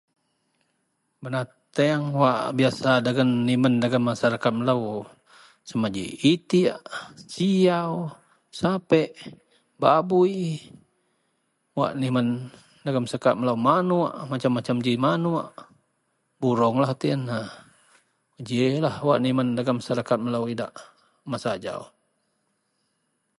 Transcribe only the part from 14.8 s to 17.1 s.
ji manuok, burunglah reti